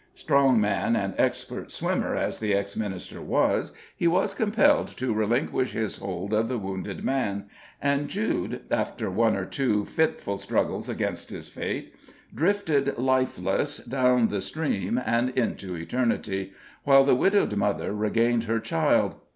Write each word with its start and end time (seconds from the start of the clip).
Strong 0.15 0.59
man 0.59 0.95
and 0.95 1.13
expert 1.19 1.69
swimmer 1.69 2.15
as 2.15 2.39
the 2.39 2.55
ex 2.55 2.75
minister 2.75 3.21
was, 3.21 3.71
he 3.95 4.07
was 4.07 4.33
compelled 4.33 4.87
to 4.87 5.13
relinquish 5.13 5.73
his 5.73 5.97
hold 5.97 6.33
of 6.33 6.47
the 6.47 6.57
wounded 6.57 7.03
man; 7.03 7.43
and 7.79 8.07
Jude, 8.09 8.61
after 8.71 9.11
one 9.11 9.35
or 9.35 9.45
two 9.45 9.85
fitful 9.85 10.39
struggles 10.39 10.89
against 10.89 11.29
his 11.29 11.49
fate, 11.49 11.93
drifted 12.33 12.97
lifeless 12.97 13.77
down 13.77 14.29
the 14.29 14.41
stream 14.41 14.99
and 15.05 15.29
into 15.37 15.75
eternity, 15.75 16.51
while 16.83 17.03
the 17.03 17.13
widowed 17.13 17.55
mother 17.55 17.93
regained 17.93 18.45
her 18.45 18.59
child. 18.59 19.17